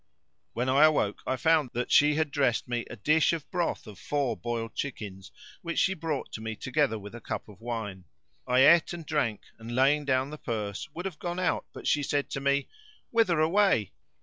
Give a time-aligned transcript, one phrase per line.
[0.53, 3.99] When I awoke I found that she had dressed me a dish of broth of
[3.99, 5.31] four boiled chickens,
[5.61, 8.05] which she brought to me together with a cup of wine.
[8.47, 12.01] I ate and drank and laying down the purse, would have gone out; but she
[12.01, 12.67] said to me,
[13.11, 13.91] "Whither away?"